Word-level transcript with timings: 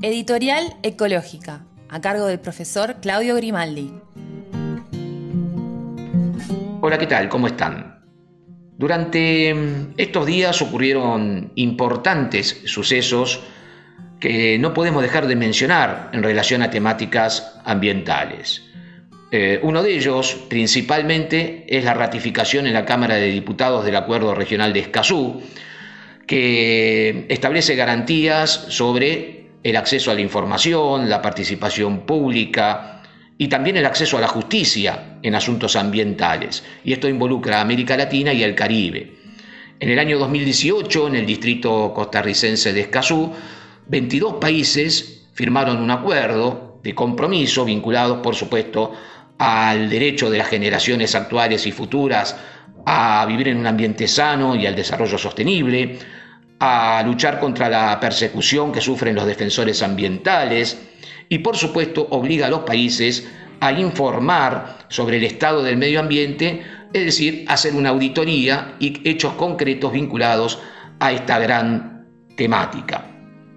Editorial 0.00 0.76
Ecológica, 0.84 1.64
a 1.88 2.00
cargo 2.00 2.26
del 2.26 2.38
profesor 2.38 2.98
Claudio 3.02 3.34
Grimaldi. 3.34 3.92
Hola, 6.80 6.98
¿qué 6.98 7.06
tal? 7.08 7.28
¿Cómo 7.28 7.48
están? 7.48 7.98
Durante 8.76 9.52
mm, 9.52 9.94
estos 9.96 10.24
días 10.24 10.62
ocurrieron 10.62 11.50
importantes 11.56 12.62
sucesos 12.66 13.40
que 14.20 14.56
no 14.60 14.72
podemos 14.72 15.02
dejar 15.02 15.26
de 15.26 15.34
mencionar 15.34 16.10
en 16.12 16.22
relación 16.22 16.62
a 16.62 16.70
temáticas 16.70 17.58
ambientales. 17.64 18.62
Eh, 19.32 19.58
uno 19.64 19.82
de 19.82 19.96
ellos, 19.96 20.46
principalmente, 20.48 21.66
es 21.68 21.82
la 21.84 21.94
ratificación 21.94 22.68
en 22.68 22.74
la 22.74 22.84
Cámara 22.84 23.16
de 23.16 23.32
Diputados 23.32 23.84
del 23.84 23.96
Acuerdo 23.96 24.32
Regional 24.36 24.72
de 24.72 24.78
Escazú, 24.78 25.42
que 26.24 27.26
establece 27.28 27.74
garantías 27.74 28.66
sobre 28.68 29.37
el 29.62 29.76
acceso 29.76 30.10
a 30.10 30.14
la 30.14 30.20
información, 30.20 31.08
la 31.08 31.20
participación 31.20 32.00
pública 32.00 33.02
y 33.36 33.48
también 33.48 33.76
el 33.76 33.86
acceso 33.86 34.18
a 34.18 34.20
la 34.20 34.28
justicia 34.28 35.18
en 35.22 35.34
asuntos 35.34 35.76
ambientales. 35.76 36.64
Y 36.84 36.92
esto 36.92 37.08
involucra 37.08 37.58
a 37.58 37.60
América 37.62 37.96
Latina 37.96 38.32
y 38.32 38.42
el 38.42 38.54
Caribe. 38.54 39.14
En 39.80 39.90
el 39.90 39.98
año 39.98 40.18
2018, 40.18 41.08
en 41.08 41.14
el 41.14 41.26
distrito 41.26 41.92
costarricense 41.94 42.72
de 42.72 42.80
Escazú, 42.80 43.32
22 43.86 44.34
países 44.34 45.28
firmaron 45.32 45.78
un 45.78 45.90
acuerdo 45.90 46.80
de 46.82 46.94
compromiso 46.94 47.64
vinculados, 47.64 48.18
por 48.18 48.34
supuesto, 48.34 48.92
al 49.38 49.88
derecho 49.88 50.30
de 50.30 50.38
las 50.38 50.48
generaciones 50.48 51.14
actuales 51.14 51.64
y 51.66 51.72
futuras 51.72 52.36
a 52.84 53.24
vivir 53.26 53.48
en 53.48 53.58
un 53.58 53.66
ambiente 53.66 54.08
sano 54.08 54.56
y 54.56 54.66
al 54.66 54.74
desarrollo 54.74 55.16
sostenible, 55.16 55.98
a 56.60 57.02
luchar 57.04 57.38
contra 57.38 57.68
la 57.68 57.98
persecución 58.00 58.72
que 58.72 58.80
sufren 58.80 59.14
los 59.14 59.26
defensores 59.26 59.82
ambientales 59.82 60.78
y 61.28 61.38
por 61.38 61.56
supuesto 61.56 62.06
obliga 62.10 62.46
a 62.46 62.50
los 62.50 62.60
países 62.60 63.28
a 63.60 63.72
informar 63.72 64.78
sobre 64.88 65.18
el 65.18 65.24
estado 65.24 65.62
del 65.62 65.76
medio 65.76 66.00
ambiente, 66.00 66.62
es 66.92 67.04
decir, 67.04 67.44
hacer 67.48 67.74
una 67.74 67.90
auditoría 67.90 68.76
y 68.78 69.08
hechos 69.08 69.34
concretos 69.34 69.92
vinculados 69.92 70.60
a 71.00 71.12
esta 71.12 71.38
gran 71.38 72.06
temática. 72.36 73.04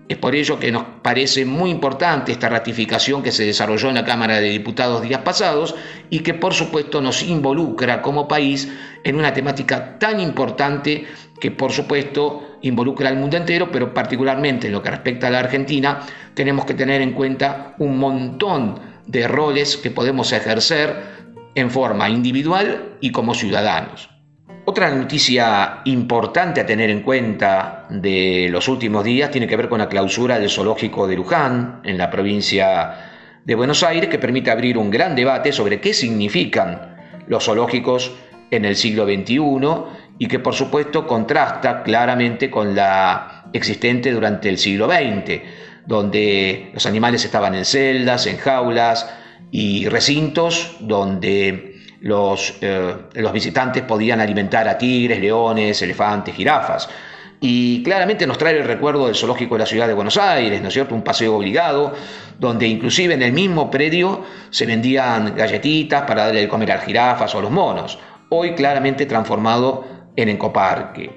Es 0.10 0.18
por 0.18 0.36
ello 0.36 0.60
que 0.60 0.74
nos 0.74 0.84
parece 1.02 1.46
muy 1.46 1.70
importante 1.70 2.34
esta 2.34 2.50
ratificación 2.50 3.24
que 3.24 3.32
se 3.32 3.46
desarrolló 3.46 3.88
en 3.88 3.96
la 3.96 4.04
Cámara 4.04 4.42
de 4.42 4.50
Diputados 4.50 5.02
días 5.02 5.22
pasados 5.22 5.74
y 6.10 6.20
que 6.20 6.34
por 6.34 6.54
supuesto 6.54 7.00
nos 7.00 7.24
involucra 7.24 8.02
como 8.02 8.28
país 8.28 8.70
en 9.06 9.16
una 9.16 9.34
temática 9.34 9.98
tan 9.98 10.20
importante 10.20 11.06
que 11.40 11.52
por 11.52 11.72
supuesto 11.72 12.51
involucra 12.62 13.10
al 13.10 13.18
mundo 13.18 13.38
entero, 13.38 13.72
pero 13.72 13.94
particularmente 13.94 14.68
en 14.68 14.74
lo 14.74 14.84
que 14.84 14.92
respecta 14.92 15.28
a 15.28 15.30
la 15.30 15.40
Argentina, 15.40 16.02
tenemos 16.34 16.66
que 16.66 16.74
tener 16.74 17.02
en 17.02 17.14
cuenta 17.14 17.76
un 17.80 17.98
montón 17.98 18.80
de 19.08 19.28
roles 19.28 19.78
que 19.78 19.92
podemos 19.92 20.32
ejercer 20.32 21.22
en 21.56 21.70
forma 21.70 22.10
individual 22.10 22.96
y 23.02 23.12
como 23.12 23.34
ciudadanos. 23.34 24.10
Otra 24.64 24.92
noticia 24.92 25.82
importante 25.86 26.62
a 26.62 26.66
tener 26.66 26.92
en 26.92 27.02
cuenta 27.02 27.88
de 27.90 28.48
los 28.52 28.68
últimos 28.68 29.04
días 29.04 29.32
tiene 29.32 29.48
que 29.48 29.58
ver 29.58 29.68
con 29.68 29.80
la 29.80 29.90
clausura 29.90 30.40
del 30.40 30.50
zoológico 30.50 31.08
de 31.08 31.16
Luján 31.16 31.82
en 31.84 31.98
la 31.98 32.12
provincia 32.12 33.10
de 33.44 33.56
Buenos 33.56 33.82
Aires, 33.82 34.10
que 34.10 34.20
permite 34.20 34.52
abrir 34.52 34.78
un 34.78 34.92
gran 34.92 35.16
debate 35.16 35.52
sobre 35.52 35.82
qué 35.82 35.94
significan 35.94 36.96
los 37.28 37.46
zoológicos 37.46 38.14
en 38.52 38.66
el 38.66 38.76
siglo 38.76 39.06
XXI 39.06 39.40
y 40.22 40.28
que 40.28 40.38
por 40.38 40.54
supuesto 40.54 41.08
contrasta 41.08 41.82
claramente 41.82 42.52
con 42.52 42.76
la 42.76 43.46
existente 43.54 44.12
durante 44.12 44.50
el 44.50 44.60
siglo 44.60 44.88
XX, 44.88 45.42
donde 45.88 46.70
los 46.76 46.86
animales 46.86 47.26
estaban 47.26 47.56
en 47.56 47.66
celdas, 47.66 48.28
en 48.28 48.38
jaulas 48.38 49.12
y 49.50 49.90
recintos 49.90 50.78
donde 50.80 51.76
los, 52.02 52.54
eh, 52.62 52.98
los 53.16 53.34
visitantes 53.34 53.82
podían 53.82 54.22
alimentar 54.22 54.68
a 54.68 54.78
tigres, 54.78 55.20
leones, 55.20 55.82
elefantes, 55.82 56.36
jirafas. 56.36 56.88
Y 57.40 57.82
claramente 57.82 58.28
nos 58.28 58.38
trae 58.38 58.56
el 58.56 58.66
recuerdo 58.68 59.08
del 59.08 59.16
zoológico 59.16 59.56
de 59.56 59.60
la 59.62 59.66
ciudad 59.66 59.88
de 59.88 59.96
Buenos 59.96 60.18
Aires, 60.18 60.62
¿no 60.62 60.68
es 60.68 60.74
cierto? 60.76 60.94
Un 60.94 61.02
paseo 61.02 61.36
obligado, 61.36 61.96
donde 62.38 62.68
inclusive 62.68 63.16
en 63.16 63.24
el 63.24 63.34
mismo 63.34 63.72
predio 63.72 64.24
se 64.52 64.68
vendían 64.68 65.36
galletitas 65.36 66.04
para 66.04 66.26
darle 66.26 66.42
de 66.42 66.48
comer 66.48 66.74
a 66.74 66.76
las 66.76 66.86
jirafas 66.86 67.34
o 67.34 67.40
a 67.40 67.42
los 67.42 67.50
monos. 67.50 67.98
Hoy 68.30 68.54
claramente 68.54 69.08
transformado 69.08 70.00
en 70.16 70.30
ecoparque. 70.30 71.12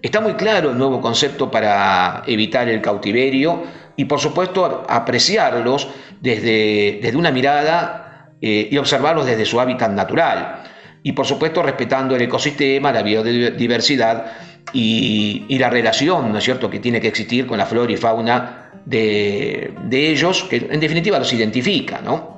Está 0.00 0.20
muy 0.20 0.34
claro 0.34 0.70
el 0.70 0.78
nuevo 0.78 1.00
concepto 1.00 1.50
para 1.50 2.22
evitar 2.26 2.68
el 2.68 2.80
cautiverio 2.80 3.62
y 3.96 4.04
por 4.06 4.18
supuesto 4.18 4.84
apreciarlos 4.88 5.88
desde, 6.20 6.98
desde 7.00 7.16
una 7.16 7.30
mirada 7.30 8.02
eh, 8.40 8.68
y 8.70 8.76
observarlos 8.76 9.26
desde 9.26 9.44
su 9.44 9.60
hábitat 9.60 9.92
natural. 9.92 10.62
Y 11.04 11.12
por 11.12 11.26
supuesto 11.26 11.62
respetando 11.62 12.16
el 12.16 12.22
ecosistema, 12.22 12.92
la 12.92 13.02
biodiversidad 13.02 14.32
y, 14.72 15.58
la 15.58 15.70
relación, 15.70 16.32
¿no 16.32 16.38
es 16.38 16.44
cierto?, 16.44 16.70
que 16.70 16.78
tiene 16.78 17.00
que 17.00 17.08
existir 17.08 17.46
con 17.46 17.58
la 17.58 17.66
flora 17.66 17.92
y 17.92 17.96
fauna 17.96 18.70
de, 18.84 19.72
ellos, 19.90 20.44
que 20.44 20.68
en 20.70 20.80
definitiva 20.80 21.18
los 21.18 21.32
identifica, 21.32 22.00
¿no? 22.02 22.31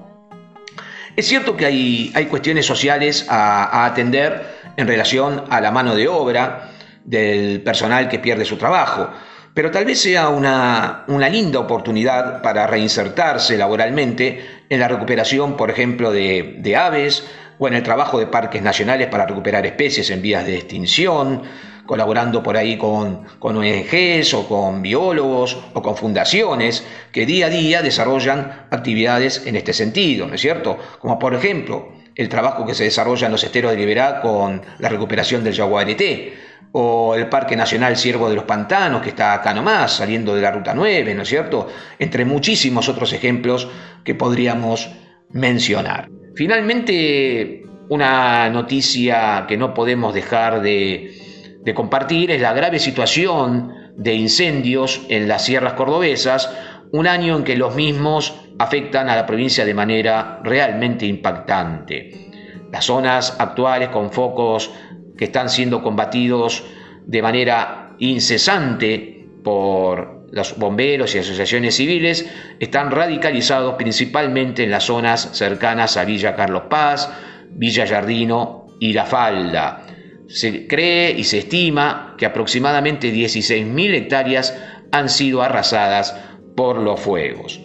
Es 1.16 1.28
cierto 1.28 1.56
que 1.56 1.66
hay, 1.66 2.12
hay 2.14 2.26
cuestiones 2.26 2.66
sociales 2.66 3.26
a, 3.28 3.86
atender 3.86 4.72
en 4.76 4.88
relación 4.88 5.44
a 5.48 5.60
la 5.60 5.70
mano 5.70 5.94
de 5.94 6.08
obra 6.08 6.70
del 7.04 7.60
personal 7.60 8.08
que 8.08 8.18
pierde 8.18 8.44
su 8.44 8.56
trabajo, 8.56 9.10
pero 9.52 9.70
tal 9.70 9.84
vez 9.84 10.00
sea 10.00 10.28
una, 10.28 11.04
una 11.06 11.28
linda 11.28 11.60
oportunidad 11.60 12.42
para 12.42 12.66
reinsertarse 12.66 13.56
laboralmente 13.56 14.44
en 14.68 14.80
la 14.80 14.88
recuperación, 14.88 15.56
por 15.56 15.70
ejemplo, 15.70 16.10
de, 16.10 16.76
aves 16.76 17.24
o 17.58 17.68
en 17.68 17.74
el 17.74 17.84
trabajo 17.84 18.18
de 18.18 18.26
parques 18.26 18.60
nacionales 18.62 19.06
para 19.06 19.26
recuperar 19.26 19.64
especies 19.64 20.10
en 20.10 20.20
vías 20.20 20.44
de 20.44 20.56
extinción, 20.56 21.42
colaborando 21.86 22.42
por 22.42 22.56
ahí 22.56 22.76
con, 22.78 23.26
ONGs 23.40 24.34
o 24.34 24.48
con 24.48 24.82
biólogos 24.82 25.58
o 25.74 25.82
con 25.82 25.96
fundaciones 25.96 26.86
que 27.12 27.26
día 27.26 27.46
a 27.46 27.50
día 27.50 27.82
desarrollan 27.82 28.66
actividades 28.70 29.46
en 29.46 29.56
este 29.56 29.72
sentido, 29.72 30.26
¿no 30.26 30.34
es 30.34 30.40
cierto? 30.40 30.78
Como 31.00 31.18
por 31.18 31.34
ejemplo 31.34 31.92
el 32.14 32.28
trabajo 32.28 32.64
que 32.64 32.74
se 32.74 32.84
desarrolla 32.84 33.26
en 33.26 33.32
los 33.32 33.42
esteros 33.42 33.72
de 33.72 33.76
Liberá 33.76 34.20
con 34.20 34.62
la 34.78 34.88
recuperación 34.88 35.42
del 35.42 35.54
yaguareté, 35.54 36.34
o 36.76 37.14
el 37.14 37.28
Parque 37.28 37.54
Nacional 37.54 37.96
Ciervo 37.96 38.28
de 38.28 38.34
los 38.34 38.44
Pantanos, 38.46 39.00
que 39.00 39.10
está 39.10 39.32
acá 39.32 39.54
nomás, 39.54 39.92
saliendo 39.92 40.34
de 40.34 40.42
la 40.42 40.50
Ruta 40.50 40.74
9, 40.74 41.14
¿no 41.14 41.22
es 41.22 41.28
cierto? 41.28 41.68
Entre 42.00 42.24
muchísimos 42.24 42.88
otros 42.88 43.12
ejemplos 43.12 43.68
que 44.02 44.16
podríamos 44.16 44.90
mencionar. 45.30 46.08
Finalmente, 46.34 47.62
una 47.88 48.50
noticia 48.50 49.44
que 49.46 49.56
no 49.56 49.72
podemos 49.72 50.14
dejar 50.14 50.62
de, 50.62 51.23
de 51.64 51.74
compartir 51.74 52.30
es 52.30 52.40
la 52.40 52.52
grave 52.52 52.78
situación 52.78 53.72
de 53.96 54.14
incendios 54.14 55.02
en 55.08 55.28
las 55.28 55.44
sierras 55.44 55.74
cordobesas, 55.74 56.54
un 56.92 57.06
año 57.06 57.36
en 57.36 57.44
que 57.44 57.56
los 57.56 57.74
mismos 57.74 58.34
afectan 58.58 59.08
a 59.08 59.16
la 59.16 59.26
provincia 59.26 59.64
de 59.64 59.74
manera 59.74 60.40
realmente 60.44 61.06
impactante. 61.06 62.30
Las 62.70 62.84
zonas 62.84 63.36
actuales 63.38 63.88
con 63.88 64.12
focos 64.12 64.70
que 65.16 65.24
están 65.24 65.48
siendo 65.48 65.82
combatidos 65.82 66.64
de 67.06 67.22
manera 67.22 67.94
incesante 67.98 69.26
por 69.42 70.24
los 70.32 70.58
bomberos 70.58 71.14
y 71.14 71.18
asociaciones 71.18 71.76
civiles, 71.76 72.28
están 72.58 72.90
radicalizados 72.90 73.74
principalmente 73.74 74.64
en 74.64 74.70
las 74.72 74.84
zonas 74.84 75.30
cercanas 75.32 75.96
a 75.96 76.04
Villa 76.04 76.34
Carlos 76.34 76.64
Paz, 76.68 77.08
Villa 77.50 77.86
Jardino 77.86 78.66
y 78.80 78.92
La 78.92 79.04
Falda. 79.04 79.93
Se 80.28 80.66
cree 80.66 81.12
y 81.12 81.24
se 81.24 81.38
estima 81.38 82.14
que 82.18 82.26
aproximadamente 82.26 83.12
16.000 83.12 83.94
hectáreas 83.94 84.56
han 84.90 85.08
sido 85.08 85.42
arrasadas 85.42 86.16
por 86.56 86.78
los 86.78 87.00
fuegos. 87.00 87.60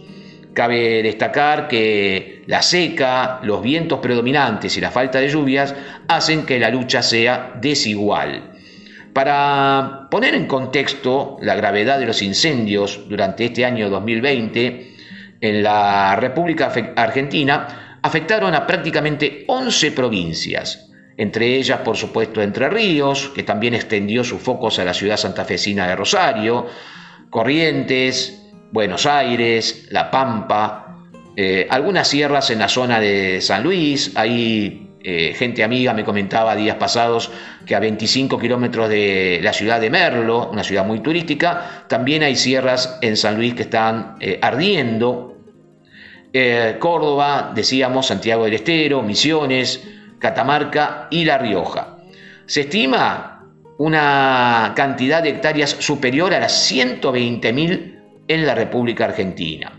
Cabe 0.53 1.03
destacar 1.03 1.67
que 1.67 2.43
la 2.47 2.61
seca, 2.61 3.39
los 3.43 3.61
vientos 3.61 3.99
predominantes 3.99 4.75
y 4.77 4.81
la 4.81 4.91
falta 4.91 5.19
de 5.19 5.29
lluvias 5.29 5.75
hacen 6.07 6.45
que 6.45 6.59
la 6.59 6.69
lucha 6.69 7.01
sea 7.01 7.53
desigual. 7.61 8.53
Para 9.13 10.07
poner 10.09 10.35
en 10.35 10.47
contexto 10.47 11.37
la 11.41 11.55
gravedad 11.55 11.99
de 11.99 12.07
los 12.07 12.21
incendios 12.21 13.07
durante 13.07 13.45
este 13.45 13.65
año 13.65 13.89
2020, 13.89 14.95
en 15.41 15.63
la 15.63 16.15
República 16.15 16.71
Argentina 16.95 17.99
afectaron 18.01 18.53
a 18.53 18.67
prácticamente 18.67 19.45
11 19.47 19.91
provincias, 19.91 20.88
entre 21.19 21.57
ellas, 21.57 21.81
por 21.81 21.97
supuesto, 21.97 22.41
Entre 22.41 22.69
Ríos, 22.69 23.29
que 23.35 23.43
también 23.43 23.73
extendió 23.73 24.23
sus 24.23 24.41
focos 24.41 24.79
a 24.79 24.85
la 24.85 24.93
ciudad 24.93 25.17
santafesina 25.17 25.85
de 25.85 25.97
Rosario, 25.97 26.65
Corrientes, 27.29 28.41
Buenos 28.71 29.05
Aires, 29.05 29.89
La 29.91 30.09
Pampa, 30.11 30.95
eh, 31.35 31.67
algunas 31.69 32.07
sierras 32.07 32.49
en 32.51 32.59
la 32.59 32.69
zona 32.69 33.01
de 33.01 33.41
San 33.41 33.63
Luis, 33.63 34.13
ahí 34.15 34.85
Eh, 35.01 35.33
gente 35.33 35.63
amiga 35.63 35.93
me 35.93 36.03
comentaba 36.03 36.57
días 36.57 36.75
pasados 36.75 37.31
que 37.65 37.73
a 37.73 37.79
25 37.79 38.37
kilómetros 38.37 38.89
de 38.89 39.39
la 39.41 39.53
ciudad 39.53 39.79
de 39.79 39.89
Merlo, 39.89 40.49
una 40.51 40.61
ciudad 40.61 40.85
muy 40.85 40.99
turística, 40.99 41.85
también 41.87 42.21
hay 42.21 42.35
sierras 42.35 42.99
en 43.01 43.15
San 43.15 43.37
Luis 43.37 43.53
que 43.53 43.63
están 43.63 44.17
eh, 44.19 44.39
ardiendo. 44.41 45.37
Córdoba, 46.79 47.53
decíamos, 47.55 48.07
Santiago 48.07 48.43
del 48.43 48.55
Estero, 48.55 49.01
Misiones, 49.01 49.81
Catamarca 50.19 51.07
y 51.09 51.25
La 51.25 51.37
Rioja. 51.37 51.97
Se 52.45 52.61
estima 52.61 53.45
una 53.77 54.73
cantidad 54.75 55.23
de 55.23 55.29
hectáreas 55.29 55.69
superior 55.69 56.33
a 56.33 56.39
las 56.39 56.71
120.000 56.71 57.99
en 58.27 58.45
la 58.45 58.53
República 58.53 59.05
Argentina. 59.05 59.71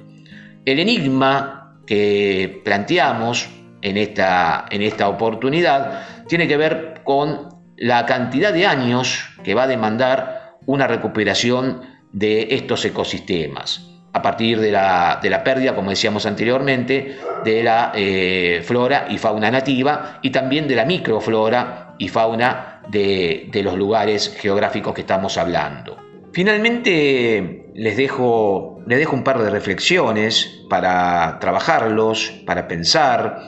El 0.65 0.79
enigma 0.79 1.77
que 1.87 2.63
planteamos 2.65 3.49
en 3.83 3.97
esta, 3.97 4.67
en 4.71 4.83
esta 4.83 5.09
oportunidad 5.09 6.27
tiene 6.29 6.49
que 6.49 6.57
ver 6.57 7.03
con 7.05 7.49
la 7.77 8.07
cantidad 8.07 8.53
de 8.53 8.67
años 8.67 9.31
que 9.43 9.55
va 9.55 9.65
a 9.65 9.67
demandar 9.67 10.57
una 10.67 10.87
recuperación 10.87 11.83
de 12.13 12.49
estos 12.51 12.85
ecosistemas 12.85 13.91
a 14.13 14.23
partir 14.23 14.61
de 14.61 14.73
la, 14.73 15.43
pérdida, 15.45 15.75
como 15.75 15.91
decíamos 15.91 16.27
anteriormente, 16.27 17.17
de 17.45 17.63
la 17.63 17.93
eh, 17.95 18.63
flora 18.65 19.07
y 19.09 19.19
fauna 19.19 19.51
nativa 19.51 20.19
y 20.23 20.31
también 20.31 20.67
de 20.67 20.77
la 20.77 20.85
microflora 20.85 21.95
y 21.99 22.09
fauna 22.09 22.83
de, 22.89 23.49
de 23.53 23.63
los 23.63 23.77
lugares 23.77 24.37
geográficos 24.41 24.95
que 24.95 25.03
estamos 25.03 25.39
hablando. 25.39 25.97
Finalmente 26.33 27.71
les 27.75 27.97
dejo, 27.97 28.83
les 28.87 28.99
dejo 28.99 29.17
un 29.17 29.25
par 29.25 29.43
de 29.43 29.51
reflexiones 29.51 30.63
para 30.69 31.39
trabajarlos, 31.41 32.31
para 32.47 32.69
pensar 32.69 33.41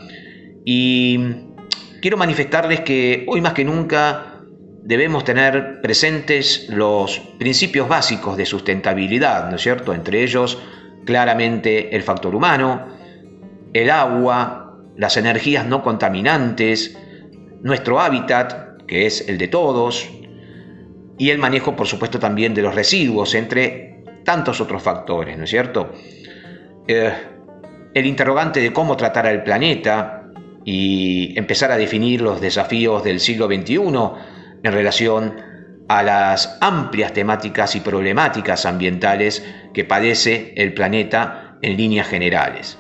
y 0.64 1.18
quiero 2.00 2.16
manifestarles 2.16 2.80
que 2.80 3.24
hoy 3.28 3.40
más 3.40 3.52
que 3.52 3.64
nunca 3.64 4.31
debemos 4.82 5.24
tener 5.24 5.80
presentes 5.80 6.66
los 6.68 7.18
principios 7.38 7.88
básicos 7.88 8.36
de 8.36 8.46
sustentabilidad, 8.46 9.48
¿no 9.48 9.56
es 9.56 9.62
cierto? 9.62 9.94
Entre 9.94 10.22
ellos, 10.22 10.60
claramente, 11.04 11.94
el 11.94 12.02
factor 12.02 12.34
humano, 12.34 12.88
el 13.72 13.90
agua, 13.90 14.76
las 14.96 15.16
energías 15.16 15.66
no 15.66 15.82
contaminantes, 15.82 16.98
nuestro 17.62 18.00
hábitat, 18.00 18.82
que 18.86 19.06
es 19.06 19.28
el 19.28 19.38
de 19.38 19.48
todos, 19.48 20.10
y 21.16 21.30
el 21.30 21.38
manejo, 21.38 21.76
por 21.76 21.86
supuesto, 21.86 22.18
también 22.18 22.52
de 22.52 22.62
los 22.62 22.74
residuos, 22.74 23.34
entre 23.34 24.04
tantos 24.24 24.60
otros 24.60 24.82
factores, 24.82 25.38
¿no 25.38 25.44
es 25.44 25.50
cierto? 25.50 25.92
Eh, 26.88 27.12
el 27.94 28.06
interrogante 28.06 28.60
de 28.60 28.72
cómo 28.72 28.96
tratar 28.96 29.26
al 29.26 29.44
planeta, 29.44 30.22
y 30.64 31.36
empezar 31.38 31.72
a 31.72 31.76
definir 31.76 32.20
los 32.20 32.40
desafíos 32.40 33.02
del 33.02 33.20
siglo 33.20 33.46
XXI 33.46 33.78
en 34.62 34.72
relación 34.72 35.34
a 35.88 36.02
las 36.02 36.58
amplias 36.60 37.12
temáticas 37.12 37.76
y 37.76 37.80
problemáticas 37.80 38.64
ambientales 38.66 39.44
que 39.74 39.84
padece 39.84 40.54
el 40.56 40.74
planeta 40.74 41.58
en 41.62 41.76
líneas 41.76 42.08
generales. 42.08 42.78